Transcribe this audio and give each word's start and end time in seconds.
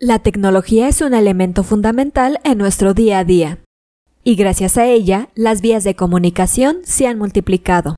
La 0.00 0.18
tecnología 0.18 0.88
es 0.88 1.00
un 1.02 1.14
elemento 1.14 1.62
fundamental 1.62 2.40
en 2.42 2.58
nuestro 2.58 2.94
día 2.94 3.20
a 3.20 3.24
día, 3.24 3.60
y 4.24 4.34
gracias 4.34 4.76
a 4.76 4.86
ella 4.86 5.28
las 5.36 5.60
vías 5.60 5.84
de 5.84 5.94
comunicación 5.94 6.78
se 6.82 7.06
han 7.06 7.16
multiplicado. 7.16 7.94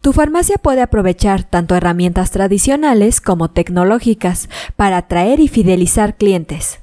Tu 0.00 0.12
farmacia 0.12 0.56
puede 0.56 0.82
aprovechar 0.82 1.42
tanto 1.42 1.74
herramientas 1.74 2.30
tradicionales 2.30 3.20
como 3.20 3.50
tecnológicas 3.50 4.48
para 4.76 4.98
atraer 4.98 5.40
y 5.40 5.48
fidelizar 5.48 6.16
clientes. 6.16 6.78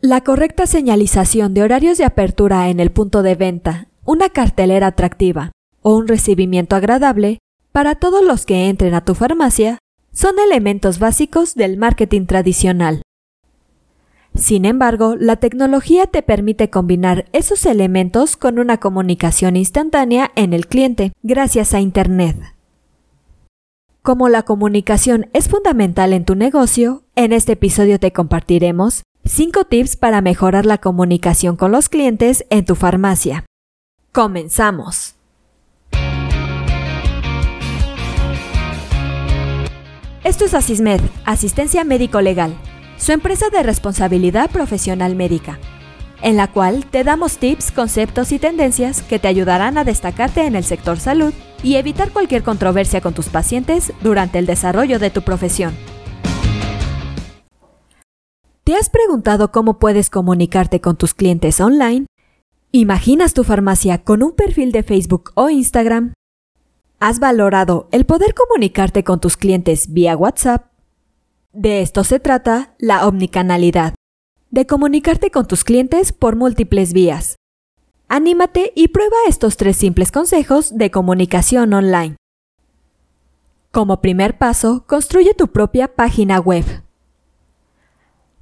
La 0.00 0.22
correcta 0.22 0.66
señalización 0.66 1.52
de 1.52 1.64
horarios 1.64 1.98
de 1.98 2.04
apertura 2.04 2.70
en 2.70 2.80
el 2.80 2.90
punto 2.92 3.22
de 3.22 3.34
venta, 3.34 3.88
una 4.06 4.30
cartelera 4.30 4.86
atractiva 4.86 5.52
o 5.82 5.94
un 5.94 6.08
recibimiento 6.08 6.76
agradable 6.76 7.40
para 7.72 7.94
todos 7.96 8.24
los 8.24 8.46
que 8.46 8.70
entren 8.70 8.94
a 8.94 9.04
tu 9.04 9.14
farmacia 9.14 9.78
son 10.16 10.38
elementos 10.38 10.98
básicos 10.98 11.54
del 11.54 11.76
marketing 11.76 12.24
tradicional. 12.24 13.02
Sin 14.34 14.64
embargo, 14.64 15.14
la 15.18 15.36
tecnología 15.36 16.06
te 16.06 16.22
permite 16.22 16.70
combinar 16.70 17.26
esos 17.32 17.66
elementos 17.66 18.36
con 18.36 18.58
una 18.58 18.78
comunicación 18.78 19.56
instantánea 19.56 20.32
en 20.34 20.54
el 20.54 20.66
cliente 20.66 21.12
gracias 21.22 21.74
a 21.74 21.80
Internet. 21.80 22.36
Como 24.02 24.28
la 24.28 24.42
comunicación 24.42 25.28
es 25.34 25.48
fundamental 25.48 26.12
en 26.12 26.24
tu 26.24 26.34
negocio, 26.34 27.02
en 27.14 27.32
este 27.32 27.52
episodio 27.52 27.98
te 27.98 28.12
compartiremos 28.12 29.02
5 29.24 29.64
tips 29.64 29.96
para 29.96 30.22
mejorar 30.22 30.64
la 30.64 30.78
comunicación 30.78 31.56
con 31.56 31.72
los 31.72 31.88
clientes 31.88 32.46
en 32.48 32.64
tu 32.64 32.74
farmacia. 32.74 33.44
Comenzamos. 34.12 35.15
Esto 40.26 40.44
es 40.44 40.54
Asismed, 40.54 41.00
Asistencia 41.24 41.84
Médico 41.84 42.20
Legal, 42.20 42.56
su 42.96 43.12
empresa 43.12 43.48
de 43.48 43.62
responsabilidad 43.62 44.50
profesional 44.50 45.14
médica, 45.14 45.60
en 46.20 46.36
la 46.36 46.50
cual 46.50 46.84
te 46.84 47.04
damos 47.04 47.38
tips, 47.38 47.70
conceptos 47.70 48.32
y 48.32 48.40
tendencias 48.40 49.02
que 49.02 49.20
te 49.20 49.28
ayudarán 49.28 49.78
a 49.78 49.84
destacarte 49.84 50.44
en 50.44 50.56
el 50.56 50.64
sector 50.64 50.98
salud 50.98 51.32
y 51.62 51.76
evitar 51.76 52.10
cualquier 52.10 52.42
controversia 52.42 53.00
con 53.00 53.14
tus 53.14 53.28
pacientes 53.28 53.92
durante 54.02 54.40
el 54.40 54.46
desarrollo 54.46 54.98
de 54.98 55.10
tu 55.10 55.22
profesión. 55.22 55.76
¿Te 58.64 58.74
has 58.74 58.90
preguntado 58.90 59.52
cómo 59.52 59.78
puedes 59.78 60.10
comunicarte 60.10 60.80
con 60.80 60.96
tus 60.96 61.14
clientes 61.14 61.60
online? 61.60 62.06
¿Imaginas 62.72 63.32
tu 63.32 63.44
farmacia 63.44 64.02
con 64.02 64.24
un 64.24 64.32
perfil 64.32 64.72
de 64.72 64.82
Facebook 64.82 65.30
o 65.36 65.50
Instagram? 65.50 66.14
¿Has 66.98 67.20
valorado 67.20 67.88
el 67.92 68.06
poder 68.06 68.32
comunicarte 68.32 69.04
con 69.04 69.20
tus 69.20 69.36
clientes 69.36 69.92
vía 69.92 70.16
WhatsApp? 70.16 70.68
De 71.52 71.82
esto 71.82 72.04
se 72.04 72.20
trata 72.20 72.74
la 72.78 73.06
omnicanalidad, 73.06 73.94
de 74.50 74.66
comunicarte 74.66 75.30
con 75.30 75.46
tus 75.46 75.62
clientes 75.62 76.12
por 76.12 76.36
múltiples 76.36 76.94
vías. 76.94 77.36
Anímate 78.08 78.72
y 78.74 78.88
prueba 78.88 79.16
estos 79.28 79.58
tres 79.58 79.76
simples 79.76 80.10
consejos 80.10 80.74
de 80.78 80.90
comunicación 80.90 81.74
online. 81.74 82.16
Como 83.72 84.00
primer 84.00 84.38
paso, 84.38 84.84
construye 84.86 85.34
tu 85.34 85.48
propia 85.48 85.94
página 85.94 86.40
web. 86.40 86.64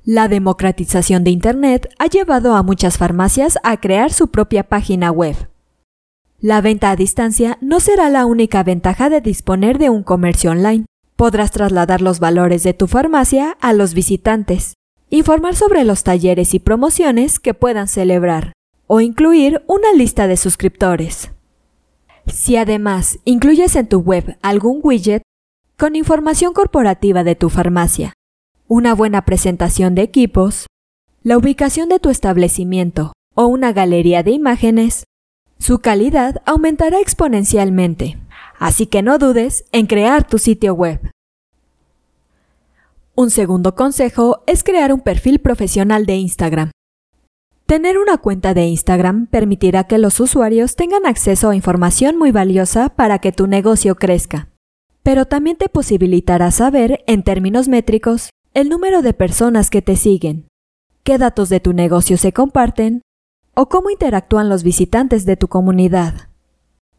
La 0.05 0.29
democratización 0.29 1.25
de 1.25 1.31
Internet 1.31 1.93
ha 1.99 2.07
llevado 2.07 2.55
a 2.55 2.63
muchas 2.63 2.99
farmacias 2.99 3.59
a 3.65 3.81
crear 3.81 4.13
su 4.13 4.29
propia 4.29 4.69
página 4.69 5.11
web. 5.11 5.49
La 6.41 6.61
venta 6.61 6.91
a 6.91 6.97
distancia 6.97 7.59
no 7.61 7.81
será 7.81 8.11
la 8.11 8.27
única 8.27 8.63
ventaja 8.63 9.09
de 9.09 9.21
disponer 9.21 9.79
de 9.79 9.91
un 9.91 10.03
comercio 10.03 10.51
online. 10.51 10.85
Podrás 11.17 11.51
trasladar 11.53 12.01
los 12.01 12.19
valores 12.19 12.63
de 12.63 12.75
tu 12.75 12.87
farmacia 12.87 13.57
a 13.61 13.73
los 13.73 13.95
visitantes, 13.95 14.75
informar 15.11 15.55
sobre 15.55 15.85
los 15.85 16.03
talleres 16.03 16.55
y 16.55 16.59
promociones 16.59 17.39
que 17.39 17.55
puedan 17.55 17.89
celebrar, 17.89 18.53
o 18.87 19.01
incluir 19.01 19.63
una 19.67 19.93
lista 19.93 20.27
de 20.27 20.37
suscriptores. 20.37 21.31
Si 22.27 22.57
además 22.57 23.19
incluyes 23.25 23.77
en 23.77 23.89
tu 23.89 24.01
web 24.01 24.37
algún 24.43 24.81
widget 24.83 25.23
con 25.79 25.97
información 25.97 26.53
corporativa 26.53 27.23
de 27.25 27.37
tu 27.37 27.49
farmacia, 27.49 28.13
una 28.67 28.95
buena 28.95 29.25
presentación 29.25 29.95
de 29.95 30.03
equipos, 30.03 30.67
la 31.23 31.39
ubicación 31.39 31.89
de 31.89 32.01
tu 32.01 32.11
establecimiento 32.11 33.13
o 33.35 33.47
una 33.47 33.73
galería 33.73 34.23
de 34.23 34.33
imágenes, 34.33 35.05
su 35.65 35.79
calidad 35.79 36.43
aumentará 36.45 37.01
exponencialmente, 37.01 38.19
así 38.59 38.87
que 38.87 39.01
no 39.01 39.17
dudes 39.17 39.65
en 39.73 39.87
crear 39.87 40.29
tu 40.29 40.37
sitio 40.37 40.75
web. 40.75 41.01
Un 43.15 43.31
segundo 43.31 43.75
consejo 43.75 44.43
es 44.47 44.63
crear 44.63 44.93
un 44.93 45.01
perfil 45.01 45.39
profesional 45.39 46.05
de 46.05 46.17
Instagram. 46.17 46.71
Tener 47.65 47.97
una 47.97 48.19
cuenta 48.19 48.53
de 48.53 48.67
Instagram 48.67 49.27
permitirá 49.27 49.85
que 49.85 49.97
los 49.97 50.21
usuarios 50.21 50.77
tengan 50.77 51.07
acceso 51.07 51.49
a 51.49 51.57
información 51.57 52.19
muy 52.19 52.31
valiosa 52.31 52.91
para 52.91 53.19
que 53.21 53.33
tu 53.33 53.47
negocio 53.47 53.95
crezca, 53.95 54.51
pero 55.03 55.25
también 55.25 55.57
te 55.57 55.71
posibilitará 55.71 56.51
saber, 56.51 57.03
en 57.07 57.23
términos 57.23 57.69
métricos, 57.69 58.29
el 58.53 58.69
número 58.69 59.01
de 59.01 59.15
personas 59.15 59.71
que 59.71 59.81
te 59.81 59.97
siguen, 59.97 60.47
qué 61.05 61.17
datos 61.17 61.49
de 61.49 61.61
tu 61.61 61.73
negocio 61.73 62.19
se 62.19 62.35
comparten 62.35 63.01
o 63.55 63.69
cómo 63.69 63.91
interactúan 63.91 64.49
los 64.49 64.63
visitantes 64.63 65.25
de 65.25 65.37
tu 65.37 65.49
comunidad. 65.49 66.29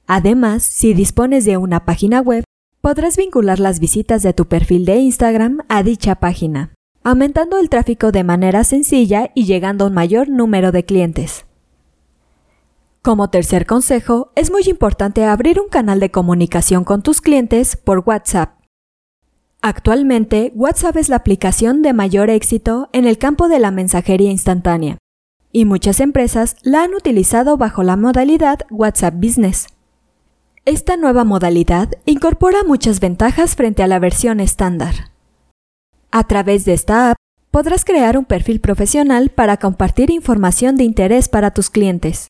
Además, 0.08 0.64
si 0.64 0.94
dispones 0.94 1.46
de 1.46 1.58
una 1.58 1.86
página 1.86 2.22
web, 2.22 2.44
podrás 2.82 3.18
vincular 3.18 3.60
las 3.60 3.80
visitas 3.80 4.22
de 4.24 4.34
tu 4.34 4.46
perfil 4.46 4.86
de 4.86 4.98
Instagram 4.98 5.60
a 5.70 5.84
dicha 5.84 6.16
página, 6.16 6.74
aumentando 7.04 7.58
el 7.58 7.70
tráfico 7.70 8.12
de 8.12 8.24
manera 8.24 8.64
sencilla 8.64 9.32
y 9.34 9.46
llegando 9.46 9.86
a 9.86 9.88
un 9.88 9.94
mayor 9.94 10.30
número 10.30 10.72
de 10.72 10.86
clientes. 10.86 11.46
Como 13.02 13.30
tercer 13.30 13.66
consejo, 13.66 14.32
es 14.36 14.52
muy 14.52 14.64
importante 14.68 15.26
abrir 15.26 15.60
un 15.60 15.70
canal 15.70 16.00
de 16.00 16.12
comunicación 16.12 16.84
con 16.84 17.04
tus 17.04 17.22
clientes 17.22 17.76
por 17.76 18.00
WhatsApp. 18.06 18.60
Actualmente, 19.62 20.52
WhatsApp 20.56 20.98
es 20.98 21.10
la 21.10 21.18
aplicación 21.18 21.82
de 21.82 21.94
mayor 21.94 22.30
éxito 22.30 22.90
en 22.94 23.06
el 23.06 23.18
campo 23.18 23.48
de 23.48 23.60
la 23.60 23.72
mensajería 23.72 24.30
instantánea 24.30 24.98
y 25.56 25.64
muchas 25.64 26.02
empresas 26.02 26.58
la 26.64 26.84
han 26.84 26.94
utilizado 26.94 27.56
bajo 27.56 27.82
la 27.82 27.96
modalidad 27.96 28.60
WhatsApp 28.70 29.14
Business. 29.16 29.68
Esta 30.66 30.98
nueva 30.98 31.24
modalidad 31.24 31.94
incorpora 32.04 32.66
muchas 32.66 33.00
ventajas 33.00 33.56
frente 33.56 33.82
a 33.82 33.88
la 33.88 33.98
versión 34.00 34.42
estándar. 34.42 35.12
A 36.12 36.26
través 36.26 36.66
de 36.66 36.74
esta 36.74 37.12
app 37.12 37.18
podrás 37.52 37.86
crear 37.86 38.18
un 38.18 38.26
perfil 38.26 38.60
profesional 38.60 39.30
para 39.30 39.56
compartir 39.56 40.12
información 40.12 40.76
de 40.76 40.84
interés 40.84 41.30
para 41.30 41.52
tus 41.52 41.70
clientes, 41.70 42.28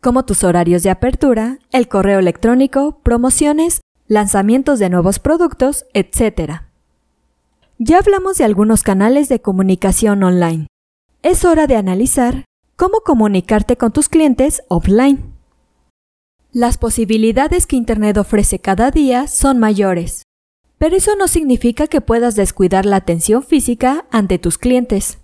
como 0.00 0.24
tus 0.24 0.42
horarios 0.42 0.82
de 0.82 0.90
apertura, 0.90 1.60
el 1.70 1.86
correo 1.86 2.18
electrónico, 2.18 2.98
promociones, 3.04 3.82
lanzamientos 4.08 4.80
de 4.80 4.90
nuevos 4.90 5.20
productos, 5.20 5.86
etc. 5.94 6.62
Ya 7.78 7.98
hablamos 7.98 8.36
de 8.38 8.44
algunos 8.46 8.82
canales 8.82 9.28
de 9.28 9.40
comunicación 9.40 10.24
online. 10.24 10.66
Es 11.22 11.44
hora 11.44 11.68
de 11.68 11.76
analizar 11.76 12.44
cómo 12.76 13.00
comunicarte 13.00 13.76
con 13.76 13.92
tus 13.92 14.08
clientes 14.08 14.62
offline. 14.68 15.32
Las 16.52 16.78
posibilidades 16.78 17.66
que 17.66 17.76
Internet 17.76 18.16
ofrece 18.16 18.58
cada 18.58 18.90
día 18.90 19.26
son 19.26 19.58
mayores, 19.58 20.22
pero 20.78 20.96
eso 20.96 21.16
no 21.16 21.28
significa 21.28 21.86
que 21.86 22.00
puedas 22.00 22.36
descuidar 22.36 22.86
la 22.86 22.96
atención 22.96 23.42
física 23.42 24.06
ante 24.10 24.38
tus 24.38 24.58
clientes. 24.58 25.18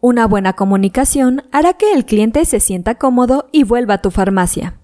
Una 0.00 0.26
buena 0.26 0.52
comunicación 0.54 1.44
hará 1.50 1.74
que 1.74 1.92
el 1.92 2.04
cliente 2.04 2.44
se 2.44 2.60
sienta 2.60 2.96
cómodo 2.96 3.48
y 3.52 3.64
vuelva 3.64 3.94
a 3.94 4.02
tu 4.02 4.10
farmacia. 4.10 4.78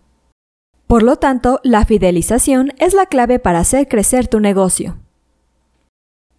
Por 0.87 1.03
lo 1.03 1.17
tanto, 1.17 1.61
la 1.63 1.85
fidelización 1.85 2.73
es 2.79 2.95
la 2.95 3.07
clave 3.07 3.39
para 3.39 3.61
hacer 3.61 3.89
crecer 3.89 4.27
tu 4.29 4.41
negocio. 4.41 4.99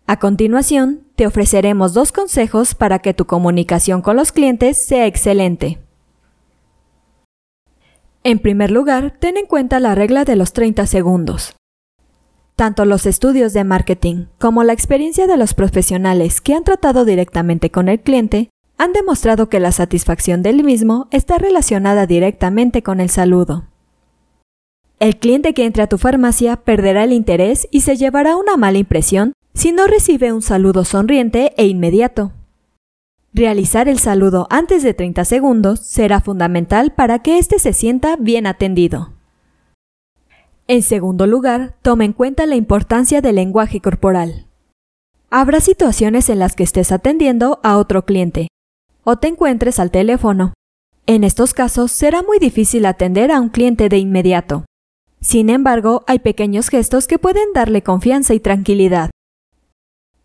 A 0.07 0.19
continuación, 0.19 1.04
te 1.15 1.25
ofreceremos 1.25 1.93
dos 1.93 2.11
consejos 2.11 2.75
para 2.75 2.99
que 2.99 3.13
tu 3.13 3.25
comunicación 3.25 4.01
con 4.01 4.17
los 4.17 4.31
clientes 4.31 4.85
sea 4.85 5.05
excelente. 5.05 5.79
En 8.23 8.39
primer 8.39 8.71
lugar, 8.71 9.15
ten 9.19 9.37
en 9.37 9.45
cuenta 9.45 9.79
la 9.79 9.95
regla 9.95 10.25
de 10.25 10.35
los 10.35 10.51
30 10.51 10.87
segundos. 10.87 11.55
Tanto 12.55 12.85
los 12.85 13.05
estudios 13.05 13.53
de 13.53 13.63
marketing 13.63 14.25
como 14.39 14.63
la 14.63 14.73
experiencia 14.73 15.27
de 15.27 15.37
los 15.37 15.53
profesionales 15.53 16.41
que 16.41 16.53
han 16.53 16.63
tratado 16.63 17.05
directamente 17.05 17.69
con 17.69 17.89
el 17.89 17.99
cliente 17.99 18.49
han 18.77 18.93
demostrado 18.93 19.47
que 19.47 19.59
la 19.59 19.71
satisfacción 19.71 20.41
del 20.41 20.63
mismo 20.63 21.07
está 21.11 21.37
relacionada 21.37 22.07
directamente 22.07 22.81
con 22.81 22.99
el 22.99 23.09
saludo. 23.09 23.65
El 24.99 25.17
cliente 25.17 25.53
que 25.53 25.65
entre 25.65 25.83
a 25.83 25.87
tu 25.87 25.97
farmacia 25.97 26.55
perderá 26.55 27.03
el 27.03 27.13
interés 27.13 27.67
y 27.71 27.81
se 27.81 27.97
llevará 27.97 28.37
una 28.37 28.57
mala 28.57 28.77
impresión 28.77 29.33
si 29.55 29.71
no 29.71 29.87
recibe 29.87 30.33
un 30.33 30.41
saludo 30.41 30.83
sonriente 30.83 31.53
e 31.57 31.65
inmediato. 31.65 32.33
Realizar 33.33 33.87
el 33.87 33.99
saludo 33.99 34.47
antes 34.49 34.83
de 34.83 34.93
30 34.93 35.25
segundos 35.25 35.79
será 35.79 36.19
fundamental 36.21 36.93
para 36.93 37.19
que 37.19 37.37
éste 37.37 37.57
se 37.57 37.73
sienta 37.73 38.17
bien 38.17 38.47
atendido. 38.47 39.13
En 40.67 40.81
segundo 40.81 41.25
lugar, 41.25 41.75
toma 41.81 42.05
en 42.05 42.13
cuenta 42.13 42.45
la 42.45 42.55
importancia 42.55 43.21
del 43.21 43.35
lenguaje 43.35 43.81
corporal. 43.81 44.47
Habrá 45.29 45.59
situaciones 45.61 46.29
en 46.29 46.39
las 46.39 46.55
que 46.55 46.63
estés 46.63 46.91
atendiendo 46.91 47.59
a 47.63 47.77
otro 47.77 48.05
cliente 48.05 48.49
o 49.03 49.17
te 49.17 49.29
encuentres 49.29 49.79
al 49.79 49.89
teléfono. 49.89 50.53
En 51.07 51.23
estos 51.23 51.53
casos 51.53 51.91
será 51.91 52.23
muy 52.23 52.39
difícil 52.39 52.85
atender 52.85 53.31
a 53.31 53.39
un 53.39 53.49
cliente 53.49 53.89
de 53.89 53.99
inmediato. 53.99 54.65
Sin 55.21 55.49
embargo, 55.49 56.03
hay 56.07 56.19
pequeños 56.19 56.69
gestos 56.69 57.07
que 57.07 57.19
pueden 57.19 57.53
darle 57.53 57.83
confianza 57.83 58.33
y 58.33 58.39
tranquilidad. 58.39 59.11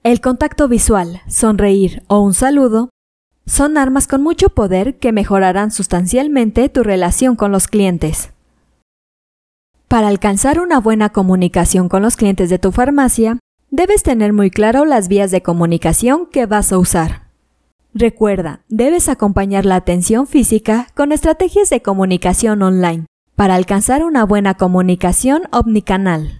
El 0.02 0.22
contacto 0.22 0.66
visual, 0.66 1.20
sonreír 1.28 2.02
o 2.06 2.20
un 2.20 2.32
saludo 2.32 2.88
son 3.44 3.76
armas 3.76 4.06
con 4.08 4.22
mucho 4.22 4.48
poder 4.48 4.96
que 4.96 5.12
mejorarán 5.12 5.70
sustancialmente 5.70 6.70
tu 6.70 6.82
relación 6.82 7.36
con 7.36 7.52
los 7.52 7.68
clientes. 7.68 8.30
Para 9.88 10.08
alcanzar 10.08 10.58
una 10.58 10.80
buena 10.80 11.10
comunicación 11.10 11.90
con 11.90 12.00
los 12.00 12.16
clientes 12.16 12.48
de 12.48 12.58
tu 12.58 12.72
farmacia, 12.72 13.38
debes 13.70 14.02
tener 14.02 14.32
muy 14.32 14.50
claro 14.50 14.86
las 14.86 15.08
vías 15.08 15.30
de 15.30 15.42
comunicación 15.42 16.24
que 16.24 16.46
vas 16.46 16.72
a 16.72 16.78
usar. 16.78 17.26
Recuerda, 17.92 18.60
debes 18.70 19.06
acompañar 19.10 19.66
la 19.66 19.76
atención 19.76 20.26
física 20.26 20.86
con 20.94 21.12
estrategias 21.12 21.68
de 21.68 21.82
comunicación 21.82 22.62
online 22.62 23.04
para 23.36 23.54
alcanzar 23.54 24.04
una 24.04 24.24
buena 24.24 24.54
comunicación 24.54 25.42
omnicanal. 25.50 26.39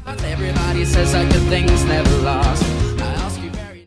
Says 0.91 1.13
that 1.13 1.31
good 1.31 1.47
things 1.47 1.85
never 1.85 2.17
last. 2.17 2.40